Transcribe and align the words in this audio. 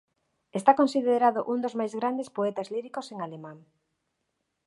Está 0.59 0.71
considerado 0.81 1.39
un 1.53 1.57
dos 1.63 1.77
máis 1.79 1.93
grandes 1.99 2.29
poetas 2.37 2.67
líricos 2.75 3.07
en 3.13 3.17
alemán. 3.25 3.57